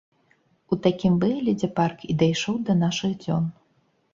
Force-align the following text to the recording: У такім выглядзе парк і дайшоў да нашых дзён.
У 0.75 0.77
такім 0.85 1.13
выглядзе 1.25 1.69
парк 1.81 2.07
і 2.09 2.15
дайшоў 2.25 2.55
да 2.71 2.77
нашых 2.83 3.13
дзён. 3.27 3.45